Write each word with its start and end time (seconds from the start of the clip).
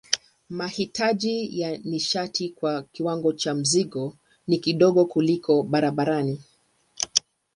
Mahitaji 0.49 1.59
ya 1.59 1.77
nishati 1.77 2.49
kwa 2.49 2.83
kiwango 2.83 3.33
cha 3.33 3.53
mzigo 3.53 4.17
ni 4.47 4.57
kidogo 4.57 5.05
kuliko 5.05 5.63
barabarani. 5.63 6.39